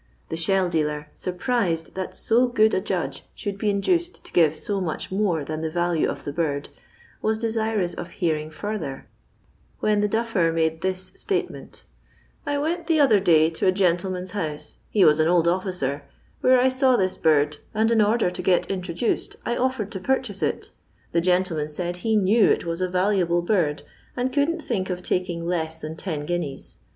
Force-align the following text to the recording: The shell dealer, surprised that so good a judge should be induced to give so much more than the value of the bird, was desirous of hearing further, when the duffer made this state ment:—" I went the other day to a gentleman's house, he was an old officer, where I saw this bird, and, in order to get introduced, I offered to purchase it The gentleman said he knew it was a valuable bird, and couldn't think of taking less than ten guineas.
The 0.29 0.35
shell 0.35 0.67
dealer, 0.67 1.09
surprised 1.13 1.93
that 1.93 2.15
so 2.15 2.47
good 2.47 2.73
a 2.73 2.81
judge 2.81 3.23
should 3.35 3.59
be 3.59 3.69
induced 3.69 4.23
to 4.25 4.31
give 4.31 4.55
so 4.55 4.81
much 4.81 5.11
more 5.11 5.43
than 5.45 5.61
the 5.61 5.69
value 5.69 6.09
of 6.09 6.23
the 6.23 6.33
bird, 6.33 6.69
was 7.21 7.37
desirous 7.37 7.93
of 7.93 8.09
hearing 8.09 8.49
further, 8.49 9.05
when 9.79 9.99
the 10.01 10.07
duffer 10.07 10.51
made 10.51 10.81
this 10.81 11.11
state 11.13 11.51
ment:—" 11.51 11.83
I 12.47 12.57
went 12.57 12.87
the 12.87 12.99
other 12.99 13.19
day 13.19 13.51
to 13.51 13.67
a 13.67 13.71
gentleman's 13.71 14.31
house, 14.31 14.77
he 14.89 15.05
was 15.05 15.19
an 15.19 15.27
old 15.27 15.47
officer, 15.47 16.01
where 16.39 16.59
I 16.59 16.69
saw 16.69 16.95
this 16.95 17.15
bird, 17.17 17.57
and, 17.75 17.91
in 17.91 18.01
order 18.01 18.31
to 18.31 18.41
get 18.41 18.71
introduced, 18.71 19.35
I 19.45 19.55
offered 19.55 19.91
to 19.91 19.99
purchase 19.99 20.41
it 20.41 20.71
The 21.11 21.21
gentleman 21.21 21.67
said 21.67 21.97
he 21.97 22.15
knew 22.15 22.49
it 22.49 22.65
was 22.65 22.81
a 22.81 22.89
valuable 22.89 23.43
bird, 23.43 23.83
and 24.17 24.33
couldn't 24.33 24.63
think 24.63 24.89
of 24.89 25.03
taking 25.03 25.45
less 25.45 25.77
than 25.77 25.95
ten 25.95 26.25
guineas. 26.25 26.79